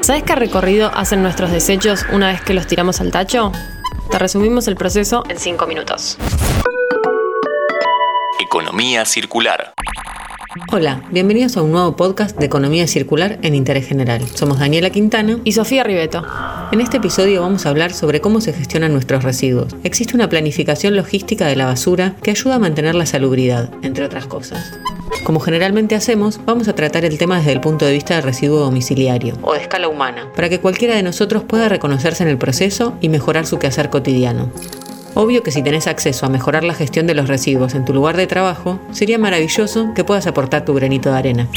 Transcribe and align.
¿Sabes 0.00 0.22
qué 0.22 0.34
recorrido 0.34 0.90
hacen 0.94 1.22
nuestros 1.22 1.50
desechos 1.50 2.04
una 2.12 2.28
vez 2.28 2.40
que 2.42 2.54
los 2.54 2.66
tiramos 2.66 3.00
al 3.00 3.10
tacho? 3.10 3.52
Te 4.10 4.18
resumimos 4.18 4.68
el 4.68 4.76
proceso 4.76 5.24
en 5.28 5.38
5 5.38 5.66
minutos. 5.66 6.18
Economía 8.40 9.04
circular. 9.04 9.72
Hola, 10.72 11.02
bienvenidos 11.10 11.56
a 11.56 11.62
un 11.62 11.72
nuevo 11.72 11.96
podcast 11.96 12.38
de 12.38 12.46
Economía 12.46 12.86
Circular 12.86 13.38
en 13.42 13.54
Interés 13.54 13.86
General. 13.86 14.26
Somos 14.26 14.58
Daniela 14.58 14.90
Quintana 14.90 15.38
y 15.44 15.52
Sofía 15.52 15.84
Ribeto. 15.84 16.24
En 16.72 16.80
este 16.80 16.96
episodio 16.98 17.42
vamos 17.42 17.66
a 17.66 17.70
hablar 17.70 17.92
sobre 17.92 18.20
cómo 18.20 18.40
se 18.40 18.52
gestionan 18.52 18.92
nuestros 18.92 19.24
residuos. 19.24 19.74
Existe 19.82 20.14
una 20.14 20.28
planificación 20.28 20.96
logística 20.96 21.46
de 21.46 21.56
la 21.56 21.66
basura 21.66 22.14
que 22.22 22.30
ayuda 22.30 22.54
a 22.54 22.58
mantener 22.58 22.94
la 22.94 23.06
salubridad, 23.06 23.70
entre 23.82 24.04
otras 24.04 24.26
cosas. 24.26 24.78
Como 25.24 25.40
generalmente 25.40 25.94
hacemos, 25.94 26.40
vamos 26.44 26.68
a 26.68 26.74
tratar 26.74 27.04
el 27.04 27.18
tema 27.18 27.38
desde 27.38 27.52
el 27.52 27.60
punto 27.60 27.84
de 27.84 27.92
vista 27.92 28.14
del 28.14 28.22
residuo 28.22 28.60
domiciliario 28.60 29.36
o 29.42 29.54
de 29.54 29.60
escala 29.60 29.88
humana, 29.88 30.30
para 30.34 30.48
que 30.48 30.60
cualquiera 30.60 30.94
de 30.94 31.02
nosotros 31.02 31.42
pueda 31.44 31.68
reconocerse 31.68 32.22
en 32.22 32.28
el 32.28 32.38
proceso 32.38 32.94
y 33.00 33.08
mejorar 33.08 33.46
su 33.46 33.58
quehacer 33.58 33.90
cotidiano. 33.90 34.50
Obvio 35.14 35.42
que 35.42 35.50
si 35.50 35.62
tenés 35.62 35.86
acceso 35.86 36.26
a 36.26 36.28
mejorar 36.28 36.62
la 36.62 36.74
gestión 36.74 37.06
de 37.06 37.14
los 37.14 37.26
residuos 37.26 37.74
en 37.74 37.84
tu 37.84 37.94
lugar 37.94 38.16
de 38.16 38.26
trabajo, 38.26 38.78
sería 38.92 39.18
maravilloso 39.18 39.92
que 39.94 40.04
puedas 40.04 40.26
aportar 40.26 40.64
tu 40.64 40.74
granito 40.74 41.10
de 41.10 41.16
arena. 41.16 41.48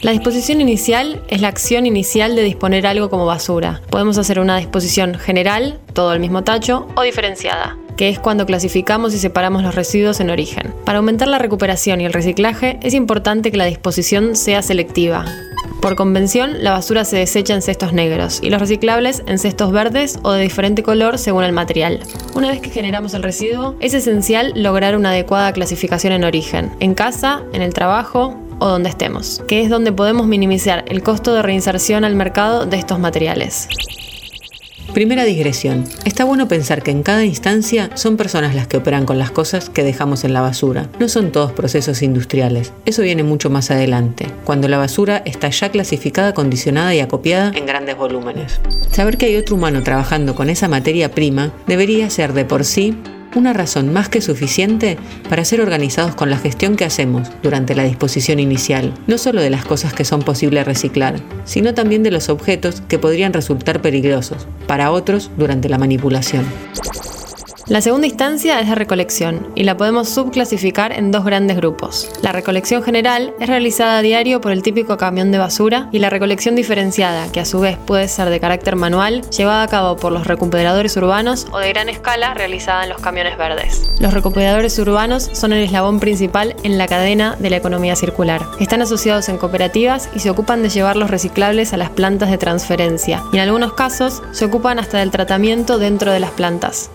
La 0.00 0.12
disposición 0.12 0.60
inicial 0.60 1.22
es 1.28 1.42
la 1.42 1.48
acción 1.48 1.84
inicial 1.84 2.36
de 2.36 2.42
disponer 2.42 2.86
algo 2.86 3.10
como 3.10 3.26
basura. 3.26 3.82
Podemos 3.90 4.16
hacer 4.16 4.40
una 4.40 4.56
disposición 4.56 5.16
general, 5.16 5.78
todo 5.92 6.14
el 6.14 6.20
mismo 6.20 6.42
tacho, 6.42 6.86
o 6.94 7.02
diferenciada 7.02 7.76
que 8.00 8.08
es 8.08 8.18
cuando 8.18 8.46
clasificamos 8.46 9.12
y 9.12 9.18
separamos 9.18 9.62
los 9.62 9.74
residuos 9.74 10.20
en 10.20 10.30
origen. 10.30 10.72
Para 10.86 11.00
aumentar 11.00 11.28
la 11.28 11.38
recuperación 11.38 12.00
y 12.00 12.06
el 12.06 12.14
reciclaje 12.14 12.78
es 12.82 12.94
importante 12.94 13.50
que 13.50 13.58
la 13.58 13.66
disposición 13.66 14.36
sea 14.36 14.62
selectiva. 14.62 15.26
Por 15.82 15.96
convención, 15.96 16.64
la 16.64 16.70
basura 16.70 17.04
se 17.04 17.18
desecha 17.18 17.52
en 17.52 17.60
cestos 17.60 17.92
negros 17.92 18.40
y 18.42 18.48
los 18.48 18.58
reciclables 18.58 19.22
en 19.26 19.38
cestos 19.38 19.70
verdes 19.70 20.18
o 20.22 20.32
de 20.32 20.40
diferente 20.40 20.82
color 20.82 21.18
según 21.18 21.44
el 21.44 21.52
material. 21.52 22.00
Una 22.34 22.48
vez 22.48 22.62
que 22.62 22.70
generamos 22.70 23.12
el 23.12 23.22
residuo, 23.22 23.76
es 23.80 23.92
esencial 23.92 24.54
lograr 24.56 24.96
una 24.96 25.10
adecuada 25.10 25.52
clasificación 25.52 26.14
en 26.14 26.24
origen, 26.24 26.70
en 26.80 26.94
casa, 26.94 27.42
en 27.52 27.60
el 27.60 27.74
trabajo 27.74 28.34
o 28.60 28.66
donde 28.66 28.88
estemos, 28.88 29.42
que 29.46 29.60
es 29.60 29.68
donde 29.68 29.92
podemos 29.92 30.26
minimizar 30.26 30.86
el 30.88 31.02
costo 31.02 31.34
de 31.34 31.42
reinserción 31.42 32.04
al 32.04 32.14
mercado 32.14 32.64
de 32.64 32.78
estos 32.78 32.98
materiales. 32.98 33.68
Primera 34.94 35.24
digresión. 35.24 35.84
Está 36.04 36.24
bueno 36.24 36.48
pensar 36.48 36.82
que 36.82 36.90
en 36.90 37.04
cada 37.04 37.24
instancia 37.24 37.90
son 37.94 38.16
personas 38.16 38.56
las 38.56 38.66
que 38.66 38.76
operan 38.76 39.06
con 39.06 39.18
las 39.18 39.30
cosas 39.30 39.70
que 39.70 39.84
dejamos 39.84 40.24
en 40.24 40.32
la 40.32 40.40
basura. 40.40 40.88
No 40.98 41.08
son 41.08 41.30
todos 41.30 41.52
procesos 41.52 42.02
industriales. 42.02 42.72
Eso 42.86 43.02
viene 43.02 43.22
mucho 43.22 43.50
más 43.50 43.70
adelante, 43.70 44.26
cuando 44.44 44.66
la 44.66 44.78
basura 44.78 45.22
está 45.24 45.48
ya 45.48 45.70
clasificada, 45.70 46.34
condicionada 46.34 46.92
y 46.94 47.00
acopiada 47.00 47.52
en 47.54 47.66
grandes 47.66 47.96
volúmenes. 47.96 48.60
Saber 48.90 49.16
que 49.16 49.26
hay 49.26 49.36
otro 49.36 49.54
humano 49.54 49.82
trabajando 49.82 50.34
con 50.34 50.50
esa 50.50 50.66
materia 50.66 51.12
prima 51.12 51.52
debería 51.68 52.10
ser 52.10 52.32
de 52.32 52.44
por 52.44 52.64
sí 52.64 52.96
una 53.34 53.52
razón 53.52 53.92
más 53.92 54.08
que 54.08 54.20
suficiente 54.20 54.98
para 55.28 55.44
ser 55.44 55.60
organizados 55.60 56.14
con 56.14 56.30
la 56.30 56.38
gestión 56.38 56.76
que 56.76 56.84
hacemos 56.84 57.30
durante 57.42 57.74
la 57.74 57.84
disposición 57.84 58.40
inicial, 58.40 58.92
no 59.06 59.18
solo 59.18 59.40
de 59.40 59.50
las 59.50 59.64
cosas 59.64 59.92
que 59.92 60.04
son 60.04 60.22
posibles 60.22 60.66
reciclar, 60.66 61.20
sino 61.44 61.74
también 61.74 62.02
de 62.02 62.10
los 62.10 62.28
objetos 62.28 62.82
que 62.88 62.98
podrían 62.98 63.32
resultar 63.32 63.82
peligrosos 63.82 64.46
para 64.66 64.90
otros 64.90 65.30
durante 65.36 65.68
la 65.68 65.78
manipulación. 65.78 66.44
La 67.70 67.80
segunda 67.80 68.08
instancia 68.08 68.58
es 68.58 68.68
la 68.68 68.74
recolección 68.74 69.46
y 69.54 69.62
la 69.62 69.76
podemos 69.76 70.08
subclasificar 70.08 70.90
en 70.90 71.12
dos 71.12 71.24
grandes 71.24 71.56
grupos. 71.56 72.10
La 72.20 72.32
recolección 72.32 72.82
general 72.82 73.32
es 73.38 73.48
realizada 73.48 73.98
a 73.98 74.02
diario 74.02 74.40
por 74.40 74.50
el 74.50 74.64
típico 74.64 74.96
camión 74.96 75.30
de 75.30 75.38
basura 75.38 75.88
y 75.92 76.00
la 76.00 76.10
recolección 76.10 76.56
diferenciada, 76.56 77.30
que 77.30 77.38
a 77.38 77.44
su 77.44 77.60
vez 77.60 77.78
puede 77.78 78.08
ser 78.08 78.28
de 78.28 78.40
carácter 78.40 78.74
manual, 78.74 79.22
llevada 79.30 79.62
a 79.62 79.68
cabo 79.68 79.94
por 79.94 80.10
los 80.10 80.26
recuperadores 80.26 80.96
urbanos 80.96 81.46
o 81.52 81.60
de 81.60 81.68
gran 81.68 81.88
escala 81.88 82.34
realizada 82.34 82.82
en 82.82 82.88
los 82.88 83.00
camiones 83.00 83.38
verdes. 83.38 83.88
Los 84.00 84.14
recuperadores 84.14 84.76
urbanos 84.80 85.30
son 85.32 85.52
el 85.52 85.62
eslabón 85.62 86.00
principal 86.00 86.56
en 86.64 86.76
la 86.76 86.88
cadena 86.88 87.36
de 87.38 87.50
la 87.50 87.58
economía 87.58 87.94
circular. 87.94 88.42
Están 88.58 88.82
asociados 88.82 89.28
en 89.28 89.38
cooperativas 89.38 90.10
y 90.12 90.18
se 90.18 90.30
ocupan 90.30 90.64
de 90.64 90.70
llevar 90.70 90.96
los 90.96 91.08
reciclables 91.08 91.72
a 91.72 91.76
las 91.76 91.90
plantas 91.90 92.32
de 92.32 92.38
transferencia 92.38 93.22
y 93.32 93.36
en 93.36 93.42
algunos 93.42 93.74
casos 93.74 94.24
se 94.32 94.46
ocupan 94.46 94.80
hasta 94.80 94.98
del 94.98 95.12
tratamiento 95.12 95.78
dentro 95.78 96.10
de 96.10 96.18
las 96.18 96.32
plantas. 96.32 96.90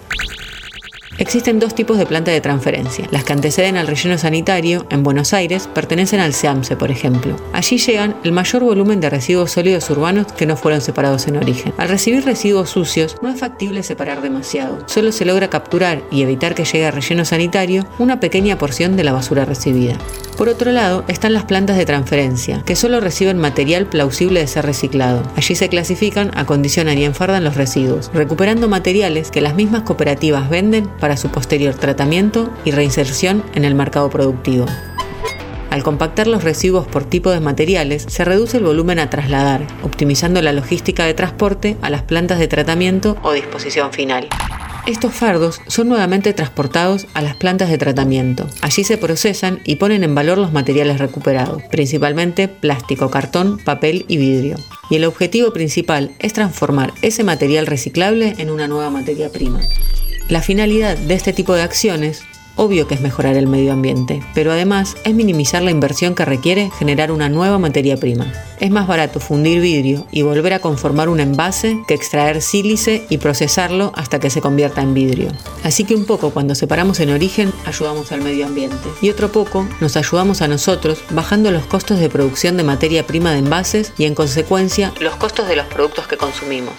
Existen 1.17 1.59
dos 1.59 1.73
tipos 1.73 1.97
de 1.97 2.05
planta 2.05 2.31
de 2.31 2.41
transferencia. 2.41 3.07
Las 3.11 3.23
que 3.23 3.33
anteceden 3.33 3.77
al 3.77 3.87
relleno 3.87 4.17
sanitario, 4.17 4.85
en 4.89 5.03
Buenos 5.03 5.33
Aires, 5.33 5.69
pertenecen 5.73 6.19
al 6.19 6.33
SEAMSE, 6.33 6.75
por 6.75 6.91
ejemplo. 6.91 7.37
Allí 7.53 7.77
llegan 7.77 8.17
el 8.23 8.33
mayor 8.33 8.63
volumen 8.63 8.99
de 8.99 9.09
residuos 9.09 9.51
sólidos 9.51 9.89
urbanos 9.89 10.27
que 10.33 10.45
no 10.45 10.57
fueron 10.57 10.81
separados 10.81 11.27
en 11.27 11.37
origen. 11.37 11.73
Al 11.77 11.87
recibir 11.87 12.25
residuos 12.25 12.69
sucios, 12.69 13.15
no 13.21 13.29
es 13.29 13.39
factible 13.39 13.81
separar 13.83 14.21
demasiado. 14.21 14.79
Solo 14.87 15.13
se 15.13 15.25
logra 15.25 15.49
capturar 15.49 16.01
y 16.11 16.21
evitar 16.21 16.53
que 16.53 16.65
llegue 16.65 16.85
al 16.85 16.93
relleno 16.93 17.23
sanitario 17.23 17.87
una 17.97 18.19
pequeña 18.19 18.57
porción 18.57 18.97
de 18.97 19.05
la 19.05 19.13
basura 19.13 19.45
recibida. 19.45 19.97
Por 20.37 20.49
otro 20.49 20.73
lado, 20.73 21.05
están 21.07 21.33
las 21.33 21.45
plantas 21.45 21.77
de 21.77 21.85
transferencia, 21.85 22.61
que 22.65 22.75
solo 22.75 22.99
reciben 22.99 23.37
material 23.37 23.85
plausible 23.85 24.41
de 24.41 24.47
ser 24.47 24.65
reciclado. 24.65 25.23
Allí 25.37 25.55
se 25.55 25.69
clasifican, 25.69 26.31
acondicionan 26.35 26.97
y 26.97 27.05
enfardan 27.05 27.45
los 27.45 27.55
residuos, 27.55 28.11
recuperando 28.13 28.67
materiales 28.67 29.31
que 29.31 29.39
las 29.39 29.55
mismas 29.55 29.83
cooperativas 29.83 30.49
venden 30.49 30.87
para 30.99 31.15
su 31.15 31.29
posterior 31.29 31.75
tratamiento 31.75 32.49
y 32.65 32.71
reinserción 32.71 33.43
en 33.53 33.63
el 33.63 33.75
mercado 33.75 34.09
productivo. 34.09 34.65
Al 35.69 35.83
compactar 35.83 36.27
los 36.27 36.43
residuos 36.43 36.85
por 36.85 37.05
tipo 37.05 37.31
de 37.31 37.39
materiales, 37.39 38.05
se 38.09 38.25
reduce 38.25 38.57
el 38.57 38.63
volumen 38.63 38.99
a 38.99 39.09
trasladar, 39.09 39.65
optimizando 39.83 40.41
la 40.41 40.51
logística 40.51 41.05
de 41.05 41.13
transporte 41.13 41.77
a 41.81 41.89
las 41.89 42.03
plantas 42.03 42.39
de 42.39 42.49
tratamiento 42.49 43.17
o 43.23 43.31
disposición 43.31 43.93
final. 43.93 44.27
Estos 44.85 45.15
fardos 45.15 45.61
son 45.65 45.89
nuevamente 45.89 46.31
transportados 46.33 47.07
a 47.15 47.23
las 47.23 47.35
plantas 47.35 47.71
de 47.71 47.79
tratamiento. 47.79 48.47
Allí 48.61 48.83
se 48.83 48.97
procesan 48.97 49.59
y 49.63 49.77
ponen 49.77 50.03
en 50.03 50.13
valor 50.13 50.37
los 50.37 50.53
materiales 50.53 50.99
recuperados, 50.99 51.63
principalmente 51.71 52.47
plástico, 52.47 53.09
cartón, 53.09 53.57
papel 53.57 54.05
y 54.07 54.17
vidrio. 54.17 54.57
Y 54.91 54.97
el 54.97 55.05
objetivo 55.05 55.51
principal 55.51 56.11
es 56.19 56.33
transformar 56.33 56.93
ese 57.01 57.23
material 57.23 57.65
reciclable 57.65 58.35
en 58.37 58.51
una 58.51 58.67
nueva 58.67 58.91
materia 58.91 59.31
prima. 59.31 59.61
La 60.29 60.43
finalidad 60.43 60.95
de 60.95 61.15
este 61.15 61.33
tipo 61.33 61.55
de 61.55 61.63
acciones 61.63 62.23
Obvio 62.57 62.87
que 62.87 62.95
es 62.95 63.01
mejorar 63.01 63.35
el 63.35 63.47
medio 63.47 63.73
ambiente, 63.73 64.23
pero 64.33 64.51
además 64.51 64.95
es 65.03 65.13
minimizar 65.13 65.61
la 65.61 65.71
inversión 65.71 66.15
que 66.15 66.23
requiere 66.23 66.71
generar 66.77 67.11
una 67.11 67.27
nueva 67.27 67.59
materia 67.59 67.97
prima. 67.97 68.31
Es 68.61 68.71
más 68.71 68.87
barato 68.87 69.19
fundir 69.19 69.59
vidrio 69.59 70.07
y 70.09 70.21
volver 70.21 70.53
a 70.53 70.59
conformar 70.59 71.09
un 71.09 71.19
envase 71.19 71.83
que 71.85 71.93
extraer 71.93 72.41
sílice 72.41 73.05
y 73.09 73.17
procesarlo 73.17 73.91
hasta 73.95 74.19
que 74.19 74.29
se 74.29 74.39
convierta 74.39 74.81
en 74.81 74.93
vidrio. 74.93 75.27
Así 75.63 75.83
que 75.83 75.95
un 75.95 76.05
poco 76.05 76.29
cuando 76.29 76.55
separamos 76.55 77.01
en 77.01 77.09
origen 77.09 77.51
ayudamos 77.65 78.13
al 78.13 78.21
medio 78.21 78.45
ambiente 78.45 78.89
y 79.01 79.09
otro 79.09 79.31
poco 79.31 79.67
nos 79.81 79.97
ayudamos 79.97 80.41
a 80.41 80.47
nosotros 80.47 81.03
bajando 81.09 81.51
los 81.51 81.65
costos 81.65 81.99
de 81.99 82.09
producción 82.09 82.55
de 82.55 82.63
materia 82.63 83.05
prima 83.05 83.33
de 83.33 83.39
envases 83.39 83.91
y 83.97 84.05
en 84.05 84.15
consecuencia 84.15 84.93
los 85.01 85.17
costos 85.17 85.49
de 85.49 85.57
los 85.57 85.65
productos 85.65 86.07
que 86.07 86.15
consumimos. 86.15 86.75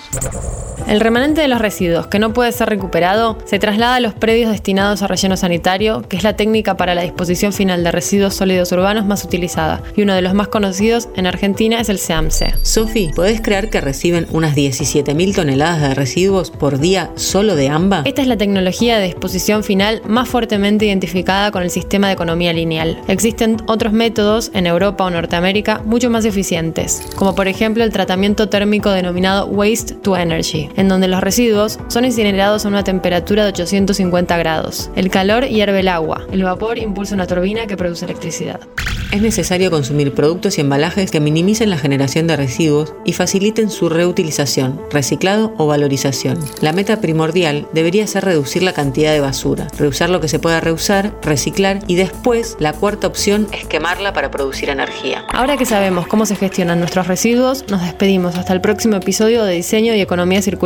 El 0.87 1.01
remanente 1.01 1.41
de 1.41 1.49
los 1.49 1.61
residuos 1.61 2.07
que 2.07 2.21
no 2.21 2.33
puede 2.33 2.53
ser 2.53 2.69
recuperado 2.69 3.37
se 3.45 3.59
traslada 3.59 3.97
a 3.97 4.01
los 4.01 4.15
predios 4.15 4.53
destinados 4.53 5.03
a 5.03 5.09
relleno 5.09 5.37
sanitario, 5.37 6.03
que 6.09 6.17
es 6.17 6.23
la 6.23 6.37
técnica 6.37 6.77
para 6.77 6.95
la 6.95 7.03
disposición 7.03 7.53
final 7.53 7.83
de 7.83 7.91
residuos 7.91 8.37
sólidos 8.37 8.71
urbanos 8.71 9.05
más 9.05 9.25
utilizada, 9.25 9.83
y 9.97 10.03
uno 10.03 10.15
de 10.15 10.23
los 10.23 10.33
más 10.35 10.47
conocidos 10.47 11.09
en 11.17 11.27
Argentina 11.27 11.81
es 11.81 11.89
el 11.89 11.99
SEAMSE. 11.99 12.55
Sofi, 12.63 13.11
¿podés 13.17 13.41
creer 13.41 13.69
que 13.69 13.81
reciben 13.81 14.29
unas 14.31 14.55
17.000 14.55 15.35
toneladas 15.35 15.81
de 15.81 15.95
residuos 15.95 16.53
por 16.53 16.79
día 16.79 17.11
solo 17.17 17.57
de 17.57 17.69
AMBA? 17.69 18.03
Esta 18.05 18.23
es 18.23 18.29
la 18.29 18.37
tecnología 18.37 18.99
de 18.99 19.07
disposición 19.07 19.65
final 19.65 20.03
más 20.07 20.29
fuertemente 20.29 20.87
identificada 20.87 21.51
con 21.51 21.65
el 21.65 21.71
sistema 21.71 22.07
de 22.07 22.13
economía 22.13 22.53
lineal. 22.53 22.97
Existen 23.09 23.57
otros 23.67 23.93
métodos 23.93 24.53
en 24.55 24.69
Europa 24.69 25.05
o 25.05 25.11
Norteamérica 25.11 25.83
mucho 25.85 26.11
más 26.11 26.25
eficientes, 26.25 27.03
como 27.17 27.35
por 27.35 27.49
ejemplo 27.49 27.83
el 27.83 27.91
tratamiento 27.91 28.49
térmico 28.49 28.93
denominado 28.93 29.47
Waste 29.47 29.95
to 29.97 30.17
Energy 30.17 30.71
en 30.77 30.89
donde 30.89 31.09
los 31.09 31.21
residuos 31.21 31.79
son 31.89 32.05
incinerados 32.05 32.65
a 32.65 32.69
una 32.69 32.85
temperatura 32.85 33.45
de 33.45 33.51
850 33.51 34.37
grados. 34.37 34.91
El 34.95 35.11
calor 35.11 35.47
hierve 35.47 35.81
el 35.81 35.89
agua, 35.89 36.27
el 36.31 36.43
vapor 36.43 36.79
impulsa 36.79 37.15
una 37.15 37.27
turbina 37.27 37.67
que 37.67 37.77
produce 37.77 38.05
electricidad. 38.05 38.61
Es 39.13 39.23
necesario 39.23 39.71
consumir 39.71 40.13
productos 40.13 40.59
y 40.59 40.63
embalajes 40.63 41.13
que 41.13 41.21
minimicen 41.21 41.71
la 41.71 41.79
generación 41.79 42.27
de 42.27 42.37
residuos 42.37 42.93
y 43.05 43.13
faciliten 43.13 43.71
su 43.71 43.89
reutilización, 43.89 44.81
reciclado 44.91 45.55
o 45.59 45.67
valorización. 45.67 46.39
La 46.61 46.73
meta 46.73 47.01
primordial 47.01 47.69
debería 47.73 48.07
ser 48.09 48.25
reducir 48.25 48.65
la 48.65 48.73
cantidad 48.73 49.13
de 49.13 49.21
basura, 49.21 49.69
reusar 49.79 50.11
lo 50.11 50.21
que 50.21 50.29
se 50.29 50.41
pueda 50.41 50.61
reusar, 50.61 51.15
reciclar 51.23 51.79
y 51.87 51.95
después 51.95 52.57
la 52.59 52.73
cuarta 52.73 53.07
opción 53.07 53.47
es 53.53 53.67
quemarla 53.67 54.13
para 54.13 54.31
producir 54.31 54.71
energía. 54.71 55.25
Ahora 55.33 55.57
que 55.57 55.67
sabemos 55.67 56.09
cómo 56.09 56.27
se 56.27 56.35
gestionan 56.35 56.81
nuestros 56.81 57.07
residuos, 57.07 57.65
nos 57.71 57.83
despedimos 57.83 58.35
hasta 58.35 58.53
el 58.53 58.61
próximo 58.61 58.97
episodio 58.97 59.45
de 59.45 59.55
Diseño 59.55 59.95
y 59.95 60.01
Economía 60.01 60.43
Circular 60.43 60.66